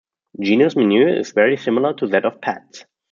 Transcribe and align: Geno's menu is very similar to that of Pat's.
Geno's 0.39 0.75
menu 0.75 1.07
is 1.07 1.31
very 1.31 1.55
similar 1.55 1.93
to 1.93 2.07
that 2.07 2.25
of 2.25 2.41
Pat's. 2.41 2.85